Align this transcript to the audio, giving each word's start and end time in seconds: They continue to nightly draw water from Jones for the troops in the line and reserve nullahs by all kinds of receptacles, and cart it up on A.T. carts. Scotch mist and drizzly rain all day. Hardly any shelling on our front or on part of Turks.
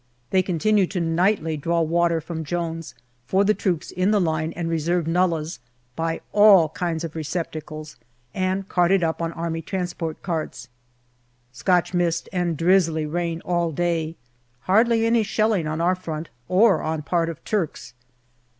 They 0.31 0.41
continue 0.41 0.87
to 0.87 0.99
nightly 0.99 1.57
draw 1.57 1.81
water 1.81 2.19
from 2.21 2.43
Jones 2.43 2.95
for 3.27 3.43
the 3.43 3.53
troops 3.53 3.91
in 3.91 4.09
the 4.09 4.19
line 4.19 4.51
and 4.53 4.67
reserve 4.67 5.05
nullahs 5.05 5.59
by 5.95 6.21
all 6.31 6.69
kinds 6.69 7.03
of 7.03 7.15
receptacles, 7.15 7.97
and 8.33 8.67
cart 8.67 8.89
it 8.91 9.03
up 9.03 9.21
on 9.21 9.31
A.T. 9.33 9.87
carts. 10.23 10.69
Scotch 11.51 11.93
mist 11.93 12.27
and 12.33 12.57
drizzly 12.57 13.05
rain 13.05 13.41
all 13.45 13.71
day. 13.71 14.15
Hardly 14.61 15.05
any 15.05 15.21
shelling 15.21 15.67
on 15.67 15.79
our 15.79 15.93
front 15.93 16.29
or 16.49 16.81
on 16.81 17.03
part 17.03 17.29
of 17.29 17.45
Turks. 17.45 17.93